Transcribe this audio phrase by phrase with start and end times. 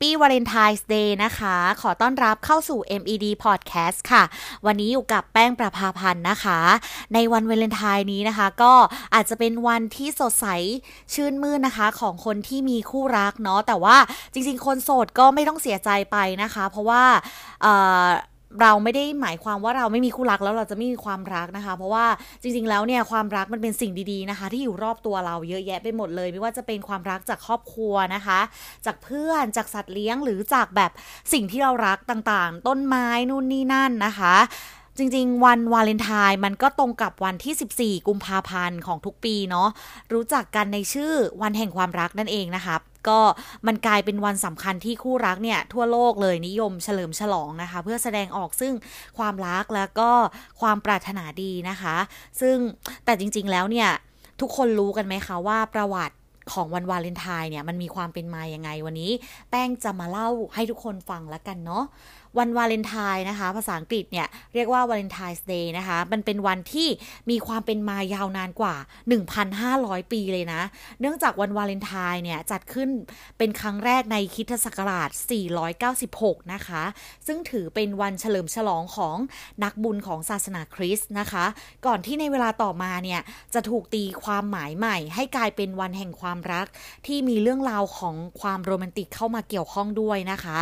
[0.00, 4.22] Happy Valentine's Day นะคะ ขอต้อนรับเข้าสู่ MED Podcast ค่ะ
[4.66, 6.58] วันนี้อยู่กับแป้งประภาพันธ์นะคะ
[7.14, 8.72] ในวันวาเลนไทน์นี้นะคะ ก็
[9.14, 10.46] อาจจะเป็นวันที่สดใส
[11.14, 13.96] ชื่นมื่นนะคะ ของคนที่มีคู่รักเนาะแต่ว่า
[14.32, 17.02] จริง ๆ คนโสดก็ไม่ต้องเสียใจไปนะคะ เพราะว่า
[18.62, 22.06] เราไม่ได้หมายความว่าเราไม่มีคู่รักแล้วเราจะไม่มีความรักนะคะ เพราะว่า
[22.42, 28.40] จริง ๆ แล้วเนี่ยความรักมันเป็นสิ่งดีๆนะคะ ที่อยู่รอบตัวเราเยอะแยะไปหมดเลย ไม่ว่าจะเป็นความรักจากครอบครัวนะคะ
[28.86, 30.90] จากเพื่อนจากสัตว์เลี้ยงหรือจากแบบ
[31.32, 34.36] สิ่งที่เรารักต่างๆ ต้นไม้นู่นนี่นั่นนะคะ
[35.00, 39.68] จริงๆ วันวาเลนไทน์มันก็ตรงกับวันที่ 14 กุมภาพันธ์ของทุกปีเนาะ
[40.12, 42.76] รู้จักกันในชื่อวันแห่งความรักนั่นเองนะคะ
[43.08, 43.20] ก็
[43.66, 48.72] มันกลายเป็นวันสำคัญที่คู่รักเนี่ยทั่วโลกเลยนิยมเฉลิมฉลองนะคะ เพื่อแสดงออกซึ่ง
[49.18, 50.10] ความรักแล้วก็
[50.60, 51.96] ความปรารถนาดีนะคะ
[52.40, 52.56] ซึ่ง
[53.04, 53.88] แต่จริงๆแล้วเนี่ย
[54.40, 56.16] ทุกคนรู้กันไหมคะว่าประวัติ
[56.52, 59.10] ของวันวาเลนไทน์เนี่ยมันมีความเป็นมาอย่างไงวันนี้
[59.50, 61.84] แป้งจะมาเล่าให้ทุกคนฟังแล้วกันเนาะ
[62.38, 66.88] วันวาเลนไทน์นะคะ ภาษาอังกฤษเนี่ยเรียกว่า Valentine's Day นะคะ มันเป็นวันที่
[67.30, 68.74] มีความเป็นมายาวนานกว่า
[69.44, 70.62] 1,500 ปีเลยนะ
[71.00, 72.88] เนื่องจากวันวาเลนไทน์เนี่ยจัดขึ้น
[73.38, 75.10] เป็นครั้งแรกในคริสต์ศักราช
[75.80, 76.82] 496 นะคะ
[77.26, 79.16] ซึ่งถือเป็นวันเฉลิมฉลองของ
[79.64, 81.44] นักบุญของศาสนาคริสต์นะคะ
[81.86, 83.20] ก่อนที่ในเวลาต่อมาเนี่ย
[83.54, 86.66] จะถูกตีความหมายใหม่ ให้กลายเป็นวันแห่งความรัก
[87.06, 90.60] ที่มีเรื่องราวของความโรแมนติกเข้ามาเกี่ยวข้องด้วยนะคะ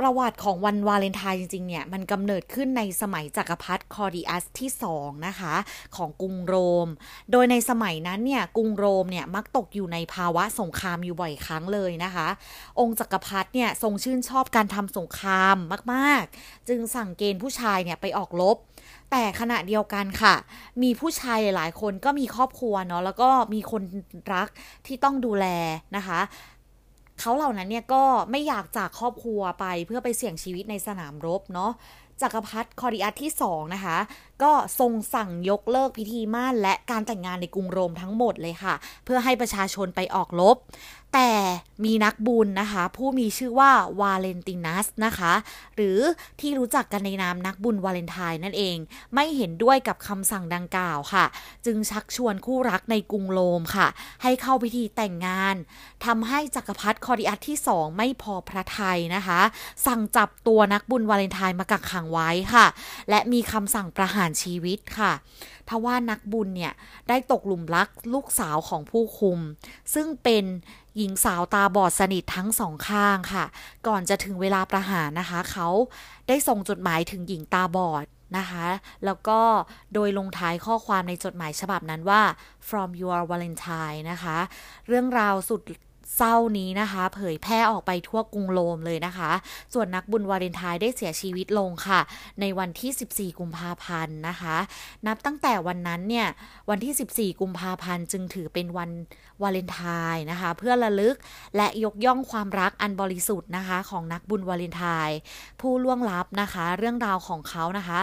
[0.00, 5.54] ประวัติของวันวาเลนไทน์จริง ๆ เนี่ย มันกำเนิดขึ้นในสมัยจักรพรรดิคอริอัสที่ 2 นะคะ
[5.96, 6.54] ของกรุงโร
[6.86, 6.88] ม
[7.32, 12.28] โดยในสมัยนั้นเนี่ย กรุงโรมเนี่ย มักตกอยู่ในภาวะสงครามอยู่บ่อยครั้งเลยนะคะ
[12.80, 15.56] องค์จักรพรรดิเนี่ย ทรงชื่นชอบการทำสงคราม
[15.92, 18.56] มากๆ จึงสั่งเกณฑ์ผู้ชายเนี่ยไปออกรบ
[19.10, 20.34] แต่ขณะเดียวกันค่ะ
[20.82, 23.82] มีผู้ชายหลายคนก็มีครอบครัวเนาะแล้วก็มีคน
[24.34, 24.48] รัก
[24.86, 25.46] ที่ต้องดูแล
[25.96, 26.20] นะคะ
[27.20, 31.72] เขาเหล่านั้นเนี่ยก็ไม่อยากจากครอบครัวไปเพื่อไปเสี่ยงชีวิตในสนามรบเนาะ
[32.22, 33.98] จักรพรรดิคอริอัตที่ 2 นะคะ
[34.42, 40.56] ก็ทรงสั่งยกเลิกพิธีมั่นและการแต่งงานในกรุงโรมทั้งหมดเลยค่ะ เพื่อให้ประชาชนไปออกรบ
[41.14, 41.32] แต่
[41.84, 45.32] มีนักบุญนะคะ ผู้มีชื่อว่าวาเลนตินัสนะคะ
[45.76, 45.98] หรือ
[46.40, 48.76] ที่รู้จักกันในนามนักบุญวาเลนไทน์นั่นเอง
[49.14, 51.24] ไม่เห็นด้วยกับคำสั่งดังกล่าวค่ะ
[51.66, 53.86] จึงชักชวนคู่รักในกรุงโรมค่ะ
[54.22, 55.54] ให้เข้าพิธีแต่งงาน
[56.04, 59.40] ทำให้จักรพรรดิคอริอัสที่สองไม่พอพระทัยนะคะ
[59.86, 62.66] สั่งจับตัวนักบุญวาเลนไทน์มากักขังไว้ค่ะ
[63.10, 65.12] และมีคำสั่งประหารชีวิตค่ะ
[65.68, 66.72] ทว่านักบุญเนี่ย
[67.08, 69.38] ได้ตกหลุมรักลูกสาวของผู้คุม
[69.94, 70.44] ซึ่งเป็น
[70.96, 73.44] หญิงสาวตาบอดสนิททั้งสองข้างค่ะ
[73.86, 75.68] ก่อนจะถึงเวลาประหารนะคะ เขา
[76.28, 78.06] ได้ส่งจดหมายถึงหญิงตาบอด
[78.38, 78.66] นะคะ
[79.04, 79.40] แล้วก็
[79.94, 82.22] โดยลงท้ายข้อความในจดหมายฉบับนั้นว่า
[82.68, 84.38] from your Valentine นะคะ
[84.88, 85.62] เรื่องราวสุด
[86.16, 89.30] เศร้านี้นะคะ เผยแพร่ออกไปทั่วกรุงโรมเลยนะคะ
[89.74, 92.00] ส่วนนักบุญวาเลนไทน์ได้เสียชีวิตลงค่ะ
[92.40, 94.56] ในวันที่ 14 กุมภาพันธ์นะคะ
[95.06, 96.26] นับตั้งแต่วันนั้นเนี่ย
[96.70, 98.90] วันที่ 14 กุมภาพันธ์จึงถือเป็นวัน
[99.42, 99.82] วาเลนไท
[100.12, 101.16] น์นะคะ เพื่อระลึก
[101.56, 105.18] และยกย่องความรักอันบริสุทธิ์นะคะ ของนักบุญวาเลนไทน์
[105.60, 108.00] ผู้ล่วงลับนะคะ เรื่องราวของเขานะคะ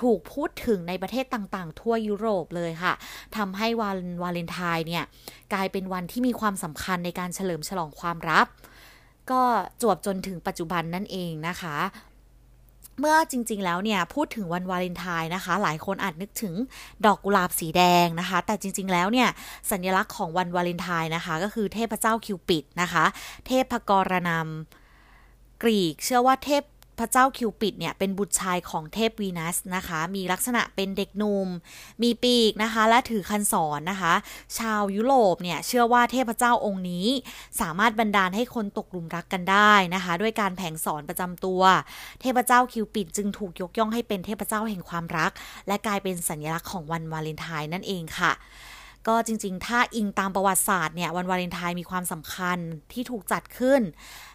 [0.00, 2.92] ถูกพูดถึงในประเทศต่างๆ ทั่วยุโรปเลยค่ะ
[3.36, 5.04] ทำให้วันวาเลนไทน์เนี่ย
[5.52, 8.46] กลายเป็นวันที่มีความสำคัญในการเฉลิมฉลองความรัก
[9.30, 9.42] ก็
[9.82, 11.78] จวบจนถึงปัจจุบันนั่นเองนะคะ
[13.00, 16.54] เมื่อจริงๆ แล้วเนี่ยพูดถึงวันวาเลนไทน์นะคะ หลายคนอาจนึกถึง
[17.06, 19.28] ดอกกุหลาบสีแดงนะคะ แต่จริงๆ แล้วเนี่ย
[19.70, 23.04] สัญลักษณ์ของวันวาเลนไทน์นะคะ ก็คือเทพเจ้าคิวปิดนะคะ
[23.46, 26.62] เทพกรนำกรีก เชื่อว่าเทพ
[26.98, 31.48] พระเจ้าคิวปิดเนี่ยเป็นบุตรชายของเทพวีนัสนะคะ มีลักษณะเป็นเด็กหนุ่ม
[32.02, 34.14] มีปีกนะคะ และถือคันศรนนะคะ
[34.58, 37.06] ชาวยุโรปเนี่ยเชื่อว่าเทพเจ้าองค์นี้
[37.60, 41.62] สามารถบันดาลให้คนตกหลุมรักกันได้นะคะ ด้วยการแผงสอนประจำตัว
[42.20, 45.30] เทพเจ้าคิวปิดจึงถูกยกย่องให้เป็นเทพเจ้าแห่งความรัก
[45.66, 48.32] และกลายเป็นสัญลักษณ์ของวันวาเลนไทน์นั่นเองค่ะ
[49.08, 52.58] ก็จริงๆ ถ้าอิงตามประวัติศาสตร์เนี่ยวันวาเลนไทน์มีความสำคัญ
[52.92, 53.80] ที่ถูกจัดขึ้น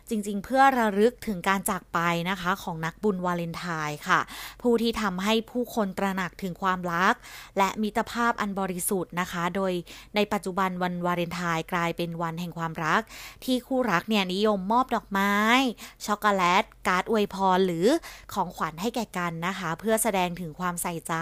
[0.10, 2.00] จริงๆ เพื่อระลึกถึงการจากไป
[2.30, 4.20] นะคะของนักบุญวาเลนไทน์ค่ะ
[4.62, 7.16] ผู้ที่ทำให้ผู้คนตระหนักถึงความรัก
[7.58, 9.74] และมิตรภาพอันบริสุทธิ์นะคะ โดย
[10.16, 13.02] ในปัจจุบันวันวาเลนไทน์กลายเป็นวันแห่งความรัก
[13.44, 15.34] ที่คู่รักเนี่ยนิยมมอบดอกไม้
[16.06, 17.88] ช็อกโกแลต การ์ดอวยพรหรือ
[18.34, 21.14] ของขวัญให้แก่กันนะคะ เพื่อแสดงถึงความใส่ใจ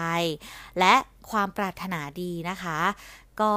[0.78, 0.94] และ
[1.30, 2.78] ความปรารถนาดีนะคะ
[3.40, 3.54] ก็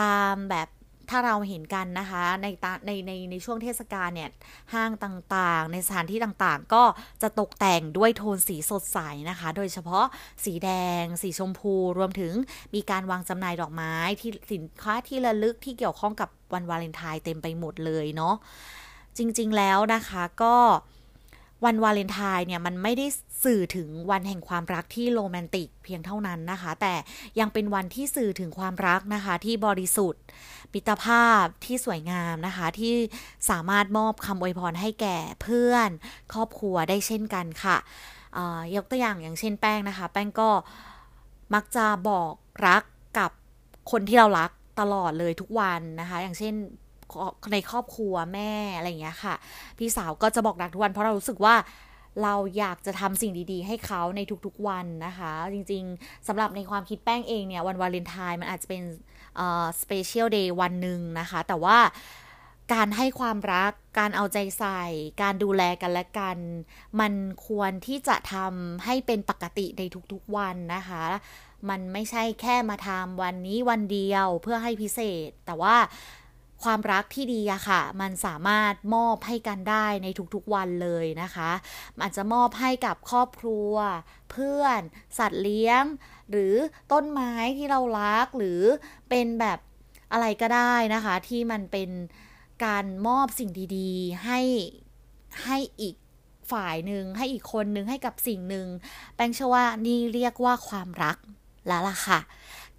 [0.00, 0.68] ตามแบบ
[1.10, 2.46] ถ้าเราเห็นกันนะคะใน
[2.86, 4.30] ในในในช่วงเทศกาลเนี่ย
[4.74, 6.82] ห้างต่างๆ ในสถานที่ต่างๆ ก็
[7.22, 8.98] จะตกแต่งด้วยโทนสีสดใส
[9.30, 10.04] นะคะ โดยเฉพาะ
[10.44, 10.70] สีแด
[11.02, 12.32] ง สีชมพู รวมถึง
[12.74, 18.34] มีการวางจำหน่ายดอกไม้ที่สินค้าที่ระลึกที่เกี่ยวข้องกับวันวาเลนไทน์เต็มไปหมดเลยเนาะ
[19.18, 20.56] จริงๆแล้วนะคะก็
[21.64, 23.06] วันวาเลนไทน์เนี่ยมันไม่ได้
[23.44, 26.94] สื่อถึงวันแห่งความรักที่โรแมนติกเพียงเท่านั้นนะคะ แต่
[27.40, 30.22] ยังเป็นวันที่สื่อถึงความรักนะคะ ที่บริสุทธิ์
[30.72, 32.92] มิตรภาพที่สวยงามนะคะ ที่
[33.50, 35.90] สามารถมอบคำอวยพรให้แก่เพื่อน
[36.32, 37.76] ครอบครัวได้เช่นกันค่ะ
[38.76, 40.50] ยกตัวอย่างอย่างเช่นแป้งนะคะ แป้งก็
[41.54, 42.32] มักจะบอก
[42.66, 42.82] รัก
[43.18, 43.30] กับ
[43.90, 46.54] คนที่เรารักตลอดเลยทุกวันนะคะ อย่างเช่น
[47.52, 49.34] ในครอบครัวแม่อะไรอย่างเงี้ยค่ะ
[49.78, 51.54] พี่สาวก็จะบอกรักทุกวันเพราะเรารู้สึกว่า
[52.22, 58.82] เราอยากจะทำสิ่งดีๆ ให้เขาในทุกๆวันนะคะ จริงๆสำหรับในความคิดแป้งเองเนี่ย วันวาเลนไทน์มันอาจจะเป็น
[59.82, 61.78] สเปเชียลเดย์วันหนึ่งนะคะ แต่ว่า
[62.72, 64.82] การให้ความรัก การเอาใจใส่
[65.22, 66.38] การดูแลกันและกัน
[67.00, 67.12] มัน
[67.46, 69.82] ควรที่จะทำให้เป็นปกติใน
[70.12, 71.04] ทุกๆวันนะคะ
[71.68, 75.76] มันไม่ใช่แค่มาทำวันนี้วันเดียวเพื่อให้พิเศษ แต่ว่า
[76.62, 81.50] ความรักที่ดีอะค่ะ มันสามารถมอบให้กันได้ในทุกๆวันเลยนะคะ
[82.00, 83.72] อาจจะมอบให้กับครอบครัว
[84.30, 84.80] เพื่อน
[85.18, 85.82] สัตว์เลี้ยง
[86.30, 86.54] หรือ
[86.92, 88.60] ต้นไม้ที่เรารักหรือ
[89.10, 89.58] เป็นแบบ
[90.12, 91.90] อะไรก็ได้นะคะ ที่มันเป็น
[92.64, 94.40] การมอบสิ่งดีๆ ให้
[95.44, 95.94] ให้อีก
[96.52, 98.66] ฝ่ายหนึ่งให้อีกคนหนึ่งให้กับสิ่งหนึ่ง
[99.16, 101.16] แป้งเชื่อว่านี่เรียกว่าความรัก
[101.68, 102.20] แล้วล่ะค่ะ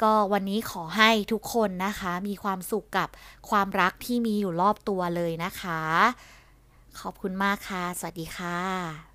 [0.03, 3.09] ก็วันนี้ขอให้ทุกคนนะคะ มีความสุขกับ
[3.50, 5.81] ความรักที่มีอยู่รอบตัวเลยนะคะ
[7.00, 9.11] ขอบคุณมากค่ะ สวัสดีค่ะ